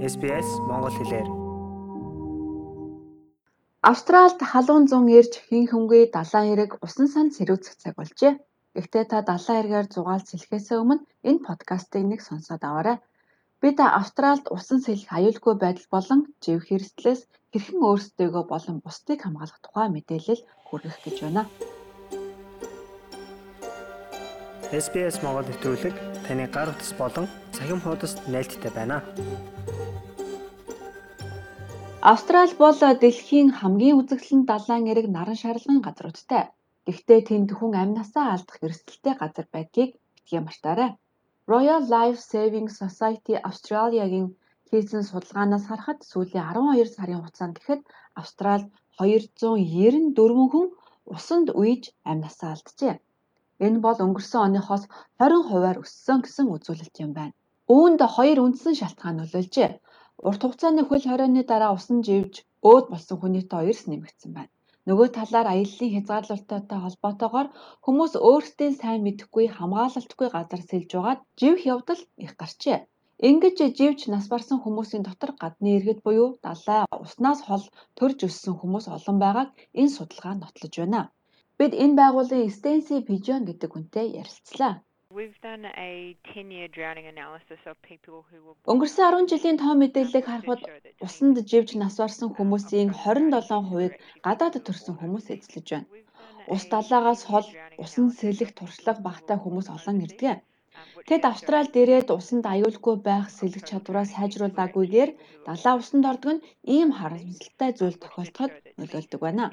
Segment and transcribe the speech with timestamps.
[0.00, 1.28] SBS Монгол хэлээр.
[3.84, 8.40] Австралид халуун зун ирж хин хөнгөө далайн эрэг усан санд сэрүүцэх цаг болжээ.
[8.76, 12.96] Гэхдээ та далайн эргээр зугаал сэлхээс өмнө энэ подкастыг нэг сонсоод аваарай.
[13.60, 17.20] Бид Австралид усан сэлэх аюулгүй байдал болон жив хэрэгслээс
[17.52, 21.44] хэрхэн өөрсдийгөө болон бусдыг хамгаалах тухай мэдээлэл хүргэх гэж байна.
[24.72, 29.02] SBS Монгол нэвтрүүлэг таны гар утас болон цахим хуудасд нийлдэхтэй байна.
[32.02, 36.44] Австрали бол дэлхийн хамгийн үзэгдэлэн далайн эрэг наран шарлагын газруудтай.
[36.88, 40.90] Гэхдээ тэнд хүн амнасаа алдах эрсдэлтэй газар байдгийг битгий мартаарай.
[41.50, 44.28] Royal Life Saving Society Australia-гийн
[44.68, 47.80] хийсэн судалгаанаас харахад сүүлийн 12 сарын хугацаанд гэхэд
[48.20, 50.68] Австралид 294 хүн
[51.14, 52.94] усанд үйж амнасаа алджээ.
[53.66, 54.84] Энэ бол өнгөрсөн оныхоос
[55.20, 57.36] 20 хувиар өссөн гэсэн үзүүлэлт юм байна.
[57.76, 59.70] Үүнд хоёр үндсэн шалтгаан нөлөөлжээ.
[60.28, 62.34] Урт хугацааны хөл хорионы дараа усан живж
[62.70, 64.52] өөд болсон хүний тоо эрс нэмэгдсэн байна.
[64.88, 67.48] Нөгөө талаар аяллаа хязгаарлалттай холбоотойгоор
[67.84, 72.78] хүмүүс өөрсдийн сайн мэдэхгүй хамгаалалтгүй газар сэлж байгаад живх явдал их гарчээ.
[73.28, 77.64] Ингэж живж нас барсан хүмүүсийн дотор гадны иргэд буюу далай уснаас хол
[77.98, 81.02] төрж өссөн хүмүүс олон байгааг энэ судалгаа нотлож байна.
[81.58, 84.74] Бид энэ байгууллагын Stacey Pigeon гэдэг хүнтэй ярилцлаа.
[85.10, 85.62] Өнгөрсөн
[89.14, 90.62] 10 жилийн тоо мэдээллийг харахад
[91.06, 93.92] усанд живж нас барсан хүмүүсийн 27%-ыг
[94.26, 95.90] гадаадд төрсэн хүмүүс эзлэж байна.
[96.54, 97.46] Ус далаагаас хол
[97.84, 100.36] усан сэлэх туршлага багтай хүмүүс олон ирдэг.
[101.08, 105.10] Тэд Австралид ирээд усанд аюулгүй байх сэлэх чадвараа сайжруулаагүйгээр
[105.48, 106.44] далаа усанд ордог нь
[106.76, 109.46] ийм харамсалтай зүйл тохиолдоход нөлөөлдөг байна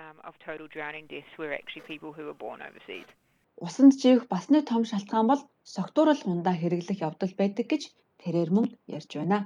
[0.00, 3.08] um, of total drowning deaths were actually people who were born overseas.
[3.66, 5.42] Усанд живэх бас нэг том шалтгаан бол
[5.74, 7.82] согтуурал хундаа хэрэглэх явдал байдаг гэж
[8.22, 8.66] тэрээр мөн
[8.96, 9.38] ярьж байна.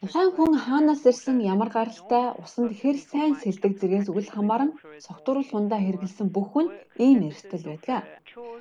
[0.00, 4.70] Тухайн хүн хаанаас ирсэн ямар гаралтай усанд хэр сайн сэлдэг зэргээс үл хамааран
[5.06, 6.66] согтуурал хундаа хэрэглэсэн бүх хүн
[7.06, 8.04] ийм эрсдэл байдаг.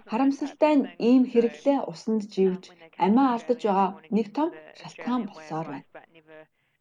[0.09, 2.63] Харамсалтай нь ийм хэрэглээ усанд живж
[3.05, 4.49] амиа алдаж байгаа нэг том
[4.79, 5.87] шалтгаан болсоор байна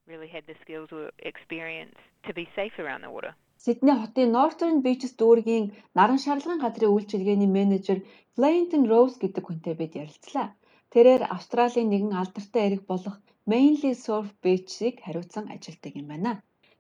[0.08, 3.34] really had the skills or experience to be safe around the water.
[3.64, 5.66] Сидней хотын Northern Beaches дүүргийн
[5.98, 7.98] наран шарлагын газрын үйлчилгээний менежер
[8.36, 10.48] Clayton Rose гэдэг хүнтэй бид ярилцлаа.
[10.92, 13.16] Тэрээр Австралийн нэгэн алдартай эрэг болох
[13.50, 16.32] Mainly Surf Beach-ийг хариуцсан ажилтдаг юм байна.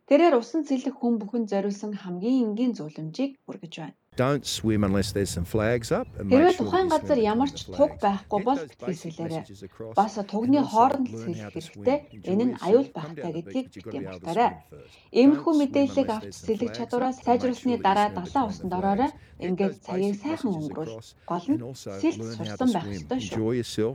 [0.08, 3.96] Тэрээр усан цэлэх хүн бүхэн зориулсан хамгийн энгийн зөвлөмжийг хүргэж байна.
[4.18, 6.08] Don't swim unless there's some flags up.
[6.18, 9.46] Хэрвээ тухайн газар ямар ч туг байхгүй бол хэлсэлээрэй.
[9.94, 12.26] Бас тугны хооронд сэлэх хэрэгтэй.
[12.26, 13.70] Энэ нь аюул багтай гэдгийг
[14.02, 14.66] мартаарай.
[15.14, 19.14] Иймэрхүү мэдээллийг авч сэлэх чадвараа сайжруулсны дараа далайн усанд ороорой.
[19.38, 20.98] Ингээд цагийг сайхан өнгөрүүл.
[21.22, 23.94] Гол нь сэлж сурсан байх ёстой шүү.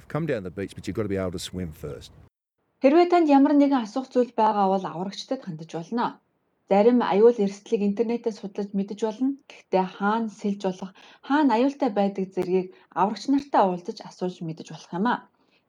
[2.80, 6.23] Хэрвээ танд ямар нэгэн асуух зүйл байгаа бол аврагчдад хандаж болно.
[6.74, 9.38] Зарим аюул эрсдлийг интернетээс судлаж мэдэж болно.
[9.46, 10.92] Гэхдээ хаана сэлж болох,
[11.22, 12.68] хаана аюултай байдаг зэргийг
[13.02, 15.16] аврагч нартай уулзаж асууж мэдэж болох юм а.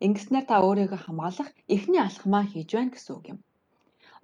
[0.00, 3.38] Ингэснээр та өөрийгөө хамгаалах эхний алхмаа хийж байна гэсэн үг юм.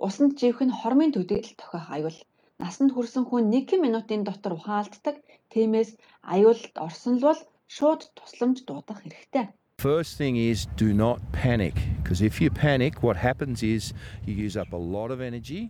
[0.07, 2.19] Усанд живэх нь хормын төдийл тохиох аюул.
[2.57, 5.21] Насанд хүрсэн хүн 1 минутын дотор ухаан алддаг.
[5.53, 7.41] Тиймээс аюулд орсон л бол
[7.77, 9.53] шууд тусламж дуудах хэрэгтэй.
[9.85, 13.93] First thing is do not panic because if you panic what happens is
[14.25, 15.69] you use up a lot of energy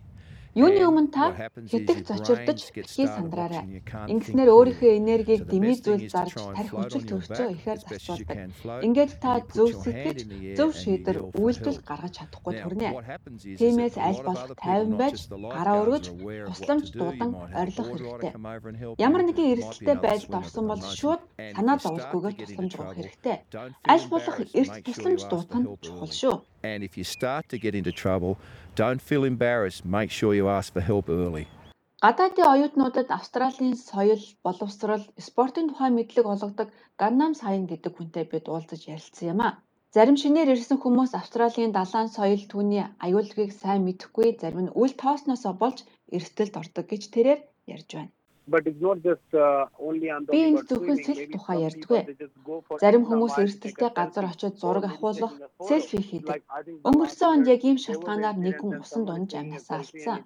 [0.51, 1.31] Юуны өмнө та
[1.71, 3.79] хэтэх зочирдож хий сандраарай.
[4.11, 8.37] Ингэснээр өөрийнхөө энергийг дэмий зүйл зарж тарих хүчил төрчөө ихээр зарцуулдаг.
[8.83, 10.19] Ингээд та зөв сэтгэж,
[10.59, 12.89] зөв шийдвэр үйлдэл гаргаж чадахгүй төрнэ.
[13.59, 18.31] Тиймээс аль болох тайван байж, гараа өргөж, тусламж дуудан орилох хэрэгтэй.
[18.99, 21.21] Ямар нэгэн эрсдэлтэй байдалд орсон бол шууд
[21.55, 23.35] санаа зовлгүйгээр тусламж авах хэрэгтэй.
[23.87, 26.35] Аль болох эрт тусламж дуудах нь чухал шүү.
[26.63, 28.37] And if you start to get into trouble,
[28.75, 29.83] don't feel embarrassed.
[29.85, 31.47] Make sure you ask for help early.
[32.01, 38.81] Гадаадын оюутнуудад Австралийн соёл, боловсрол, спортын тухай мэдлэг олгодог Gangnam Style гэдэг хүнтэй бид уулзаж
[38.93, 39.49] ярилцсан юм а.
[39.93, 45.53] Зарим шинээр ирсэн хүмүүс Австралийн далайн соёл түүний аюулгүйг сайн мэдэхгүй зарим нь үл тоосноосоо
[45.61, 45.85] болж
[46.15, 47.39] эрсдэлд ордог гэж тэрээр
[47.75, 48.11] ярьж байна.
[48.51, 49.65] Uh,
[50.35, 52.01] Би энэ зөвхөн селфи тухай ярьдгүй.
[52.83, 55.33] Зарим хүмүүс эрсдэлтэй газар очиж зураг авахуулах,
[55.69, 56.43] селфи хийдэг.
[56.87, 60.19] Өнгөрсөн онд яг ийм шалтгаанаар нэг хүн усан дунж амнасаа алдсан.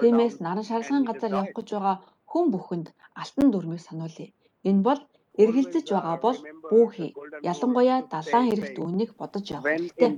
[0.00, 1.96] Тиймээс наран шарлагын газар явах гэж байгаа
[2.30, 2.86] хүн бүхэнд
[3.22, 4.30] алтан дүрмийг сануулъя.
[4.68, 5.00] Энэ бол
[5.42, 6.38] эргэлзэж байгаа бол
[6.70, 7.10] бүүхий.
[7.50, 10.10] Ялангуяа далайн эрэгт үнийг бодож явах хэрэгтэй.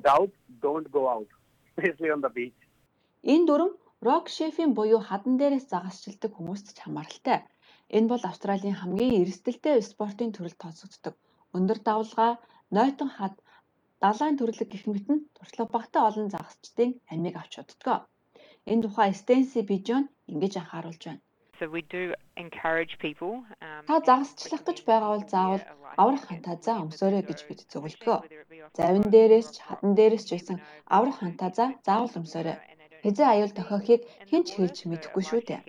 [3.33, 3.73] Энэ дүрм
[4.07, 7.39] рок шефийн буюу хадан дээрээс загасчилдаг хүмүүст ч хамааралтай.
[7.97, 11.15] Энэ бол Австралийн хамгийн эрсдэлтэй спортын төрөлд тооцогддог.
[11.57, 12.33] Өндөр давлгаа,
[12.77, 13.35] нойтон хад,
[14.03, 18.01] далайн төрлөг гэх мэт нь туршлага багтаа олон загасчдын амийг авч уддаг.
[18.71, 21.23] Энэ тухай Стенси Бижон ингэж анхааруулж байна.
[21.59, 22.03] So we do
[22.45, 25.63] encourage people um, Та загасчлах гэж байгаа бол заавал
[26.03, 28.19] аврах хантазаа өмсөөрэй гэж бид зөвлөдгөө.
[28.79, 30.59] Завин дээрээс ч хадан дээрээс ч байсан
[30.97, 32.57] аврах хантазаа заавал өмсөөрэй.
[33.05, 35.61] Хизээ аюул тохиохыг хэн ч хэлж мэдэхгүй шүү дээ.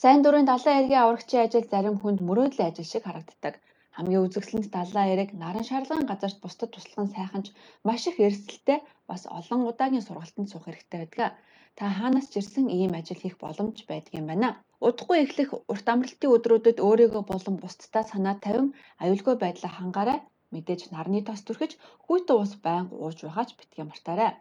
[0.00, 3.54] Сайн дурын далайн эргийн аврагчийн ажил зарим хүнд мөрөөдлийн ажил шиг харагддаг.
[3.96, 7.48] Хамгийн үзэсгэлэнт далайн эрэг наран шарлагын газарт бусдад туслахын сайхан ч
[7.86, 8.78] маш их эрсдэлтэй
[9.10, 11.30] бас олон удаагийн сургалтанд суух хэрэгтэй байдаг.
[11.78, 14.48] Та хаанаас ч ирсэн ийм ажил хийх боломж байдаг юм байна.
[14.86, 18.68] Удахгүй эхлэх урт амралтын өдрүүдэд өөрийгөө болон бусдтай санаа тавин
[19.02, 20.18] аюулгүй байдлаа хангаарай.
[20.52, 21.72] Мэдээж нарны тос түрхэж
[22.06, 24.32] хүйтэн ус байнга ууж байгаач битгий мартаарай.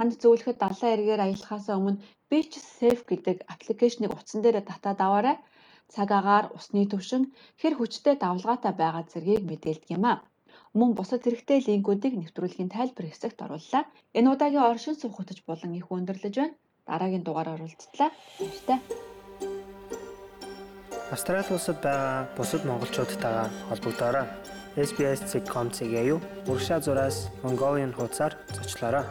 [0.00, 2.00] Танд зөвлөхөд далайн эргээр аялахаас өмнө
[2.32, 5.36] Beach Safe гэдэг аппликейшнийг утсан дээр татаад аваарай.
[5.92, 10.24] Цаг агаар, усны төвшин, хэр хүчтэй давлгаатай байгаа зэргийг мэдээлдэг юм а.
[10.72, 13.84] Мөн бусад хэрэгтэй линкүүдийг нэвтрүүлгийн тайлбар хэсэгт орууллаа.
[14.16, 16.56] Энэ удаагийн оршин суух хөтөж болон их өндөрлөж байна.
[16.88, 18.08] Дараагийн дугаараар уулзтлаа.
[18.40, 18.78] Баяртай.
[21.12, 24.24] Австрали улсад байгаа бусад монголчуудтайгаа холбогдоорой.
[24.80, 26.18] SBS.com-ийг аюу
[26.48, 29.04] урагшаа зураас Mongolian хуудасаар зочлоорой.